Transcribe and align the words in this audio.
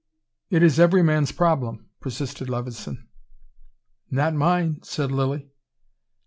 It 0.49 0.63
is 0.63 0.79
every 0.79 1.03
man's 1.03 1.31
problem," 1.31 1.91
persisted 1.99 2.49
Levison. 2.49 3.07
"Not 4.09 4.33
mine," 4.33 4.81
said 4.81 5.11
Lilly. 5.11 5.51